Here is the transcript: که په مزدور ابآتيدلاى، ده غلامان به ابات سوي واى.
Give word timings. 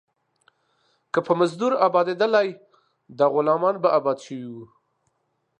که 1.13 1.19
په 1.25 1.33
مزدور 1.39 1.73
ابآتيدلاى، 1.87 2.49
ده 3.17 3.25
غلامان 3.33 3.75
به 3.83 3.89
ابات 3.97 4.17
سوي 4.25 4.45
واى. 4.53 4.65